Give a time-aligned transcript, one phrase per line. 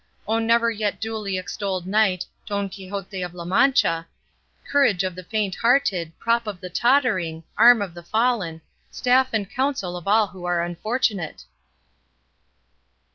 [0.27, 4.07] O never yet duly extolled knight, Don Quixote of La Mancha,
[4.67, 9.47] courage of the faint hearted, prop of the tottering, arm of the fallen, staff and
[9.47, 11.43] counsel of all who are unfortunate!"